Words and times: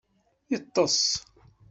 Yeṭṭeṣ. 0.51 1.01